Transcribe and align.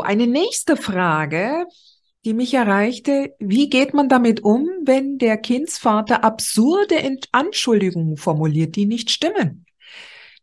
So, 0.00 0.04
eine 0.04 0.26
nächste 0.26 0.78
Frage, 0.78 1.66
die 2.24 2.32
mich 2.32 2.54
erreichte. 2.54 3.34
Wie 3.38 3.68
geht 3.68 3.92
man 3.92 4.08
damit 4.08 4.42
um, 4.42 4.66
wenn 4.86 5.18
der 5.18 5.36
Kindsvater 5.36 6.24
absurde 6.24 6.96
Anschuldigungen 7.32 8.16
formuliert, 8.16 8.76
die 8.76 8.86
nicht 8.86 9.10
stimmen? 9.10 9.66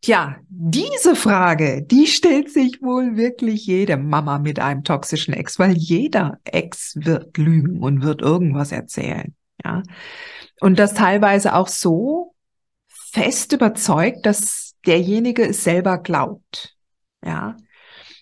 Tja, 0.01 0.35
diese 0.47 1.15
Frage, 1.15 1.81
die 1.81 2.05
stellt 2.05 2.51
sich 2.51 2.83
wohl 2.83 3.17
wirklich 3.17 3.65
jede 3.65 3.97
Mama 3.97 4.37
mit 4.37 4.59
einem 4.59 4.83
toxischen 4.83 5.33
Ex, 5.33 5.57
weil 5.57 5.75
jeder 5.75 6.37
Ex 6.43 6.93
wird 6.97 7.35
lügen 7.35 7.81
und 7.81 8.03
wird 8.03 8.21
irgendwas 8.21 8.71
erzählen. 8.71 9.33
Ja. 9.65 9.81
Und 10.59 10.77
das 10.77 10.93
teilweise 10.93 11.55
auch 11.55 11.67
so 11.67 12.35
fest 12.87 13.53
überzeugt, 13.53 14.23
dass 14.27 14.75
derjenige 14.85 15.47
es 15.47 15.63
selber 15.63 15.97
glaubt. 15.97 16.77
Ja. 17.25 17.57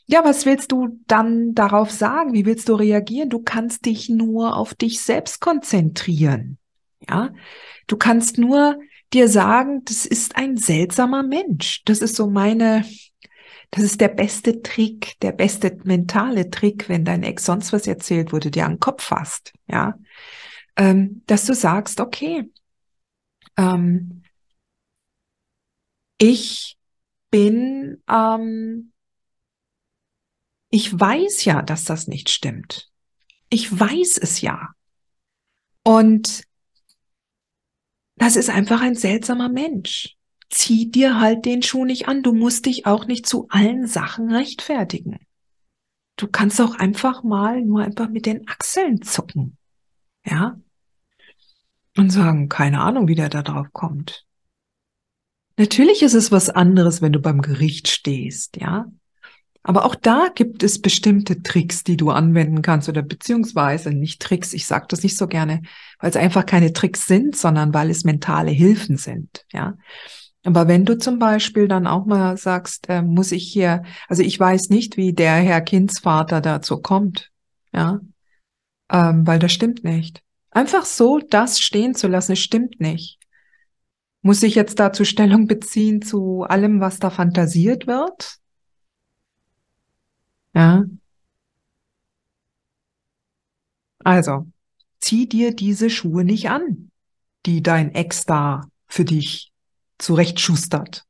Ja, 0.07 0.23
was 0.23 0.45
willst 0.45 0.71
du 0.71 0.99
dann 1.07 1.55
darauf 1.55 1.89
sagen? 1.89 2.33
Wie 2.33 2.45
willst 2.45 2.69
du 2.69 2.75
reagieren? 2.75 3.29
Du 3.29 3.39
kannst 3.39 3.85
dich 3.85 4.09
nur 4.09 4.55
auf 4.55 4.75
dich 4.75 5.01
selbst 5.01 5.41
konzentrieren. 5.41 6.59
Ja, 7.09 7.33
du 7.87 7.97
kannst 7.97 8.37
nur 8.37 8.79
dir 9.13 9.27
sagen, 9.27 9.83
das 9.85 10.05
ist 10.05 10.35
ein 10.35 10.57
seltsamer 10.57 11.23
Mensch. 11.23 11.83
Das 11.85 11.99
ist 11.99 12.15
so 12.15 12.29
meine, 12.29 12.85
das 13.71 13.83
ist 13.83 13.99
der 13.99 14.09
beste 14.09 14.61
Trick, 14.61 15.19
der 15.21 15.31
beste 15.31 15.77
mentale 15.83 16.49
Trick, 16.49 16.87
wenn 16.87 17.03
dein 17.05 17.23
Ex 17.23 17.45
sonst 17.45 17.73
was 17.73 17.87
erzählt, 17.87 18.31
wurde 18.31 18.51
dir 18.51 18.65
an 18.65 18.73
den 18.73 18.79
Kopf 18.79 19.03
fasst. 19.03 19.53
Ja, 19.67 19.95
ähm, 20.75 21.23
dass 21.25 21.45
du 21.45 21.53
sagst, 21.53 21.99
okay, 21.99 22.51
ähm, 23.57 24.23
ich 26.17 26.77
bin 27.31 28.01
ähm, 28.07 28.91
ich 30.75 30.99
weiß 30.99 31.45
ja, 31.45 31.61
dass 31.61 31.85
das 31.85 32.07
nicht 32.07 32.29
stimmt. 32.29 32.91
Ich 33.47 33.71
weiß 33.71 34.17
es 34.17 34.41
ja. 34.41 34.71
Und 35.85 36.43
das 38.17 38.35
ist 38.35 38.49
einfach 38.49 38.81
ein 38.81 38.95
seltsamer 38.95 39.47
Mensch. 39.47 40.17
Zieh 40.49 40.91
dir 40.91 41.21
halt 41.21 41.45
den 41.45 41.63
Schuh 41.63 41.85
nicht 41.85 42.09
an. 42.09 42.23
Du 42.23 42.33
musst 42.33 42.65
dich 42.65 42.85
auch 42.85 43.05
nicht 43.05 43.25
zu 43.25 43.47
allen 43.47 43.87
Sachen 43.87 44.29
rechtfertigen. 44.29 45.17
Du 46.17 46.27
kannst 46.27 46.59
auch 46.59 46.75
einfach 46.75 47.23
mal 47.23 47.61
nur 47.61 47.81
einfach 47.81 48.09
mit 48.09 48.25
den 48.25 48.45
Achseln 48.49 49.01
zucken. 49.01 49.57
Ja? 50.25 50.59
Und 51.95 52.09
sagen, 52.09 52.49
keine 52.49 52.81
Ahnung, 52.81 53.07
wie 53.07 53.15
der 53.15 53.29
da 53.29 53.43
drauf 53.43 53.67
kommt. 53.71 54.25
Natürlich 55.55 56.03
ist 56.03 56.15
es 56.15 56.33
was 56.33 56.49
anderes, 56.49 57.01
wenn 57.01 57.13
du 57.13 57.21
beim 57.21 57.41
Gericht 57.41 57.87
stehst, 57.87 58.57
ja? 58.57 58.91
Aber 59.67 59.83
auch 59.83 59.95
da 59.95 60.27
gibt 60.35 60.61
es 60.61 60.79
bestimmte 60.79 61.41
Tricks, 61.41 61.83
die 61.83 61.97
du 61.97 62.11
anwenden 62.11 62.61
kannst 62.61 62.87
oder 62.87 63.01
beziehungsweise 63.01 63.89
nicht 63.89 64.21
Tricks. 64.21 64.53
Ich 64.53 64.67
sage 64.67 64.85
das 64.89 65.01
nicht 65.01 65.17
so 65.17 65.25
gerne, 65.25 65.63
weil 65.99 66.11
es 66.11 66.15
einfach 66.15 66.45
keine 66.45 66.71
Tricks 66.71 67.07
sind, 67.07 67.35
sondern 67.35 67.73
weil 67.73 67.89
es 67.89 68.03
mentale 68.03 68.51
Hilfen 68.51 68.97
sind. 68.97 69.43
Ja. 69.51 69.75
Aber 70.43 70.67
wenn 70.67 70.85
du 70.85 70.99
zum 70.99 71.17
Beispiel 71.17 71.67
dann 71.67 71.87
auch 71.87 72.05
mal 72.05 72.37
sagst, 72.37 72.89
äh, 72.89 73.01
muss 73.01 73.31
ich 73.31 73.51
hier, 73.51 73.81
also 74.07 74.21
ich 74.21 74.39
weiß 74.39 74.69
nicht, 74.69 74.97
wie 74.97 75.13
der 75.13 75.33
Herr 75.33 75.61
Kindsvater 75.61 76.41
dazu 76.41 76.79
kommt, 76.79 77.31
ja, 77.73 78.01
ähm, 78.91 79.25
weil 79.25 79.39
das 79.39 79.51
stimmt 79.51 79.83
nicht. 79.83 80.21
Einfach 80.51 80.85
so 80.85 81.17
das 81.17 81.59
stehen 81.59 81.95
zu 81.95 82.07
lassen, 82.07 82.35
stimmt 82.35 82.79
nicht. 82.79 83.17
Muss 84.21 84.43
ich 84.43 84.53
jetzt 84.53 84.79
dazu 84.79 85.05
Stellung 85.05 85.47
beziehen 85.47 86.03
zu 86.03 86.43
allem, 86.43 86.81
was 86.81 86.99
da 86.99 87.09
fantasiert 87.09 87.87
wird? 87.87 88.37
Ja. 90.55 90.85
Also, 94.03 94.47
zieh 94.99 95.27
dir 95.27 95.55
diese 95.55 95.89
Schuhe 95.89 96.23
nicht 96.23 96.49
an, 96.49 96.89
die 97.45 97.61
dein 97.61 97.93
Ex 97.93 98.25
da 98.25 98.61
für 98.87 99.03
dich 99.03 99.51
zurechtschustert. 99.97 101.05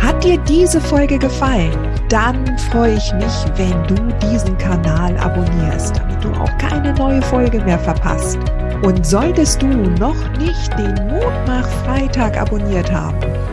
Hat 0.00 0.24
dir 0.24 0.38
diese 0.48 0.80
Folge 0.80 1.18
gefallen? 1.18 1.72
Dann 2.08 2.58
freue 2.58 2.96
ich 2.96 3.12
mich, 3.12 3.34
wenn 3.56 3.86
du 3.86 3.94
diesen 4.18 4.58
Kanal 4.58 5.16
abonnierst, 5.18 5.96
damit 5.96 6.24
du 6.24 6.32
auch 6.32 6.58
keine 6.58 6.92
neue 6.94 7.22
Folge 7.22 7.60
mehr 7.64 7.78
verpasst. 7.78 8.38
Und 8.82 9.06
solltest 9.06 9.62
du 9.62 9.68
noch 9.68 10.38
nicht 10.38 10.76
den 10.76 10.94
Mutmach 11.06 11.68
Freitag 11.84 12.36
abonniert 12.36 12.90
haben, 12.90 13.20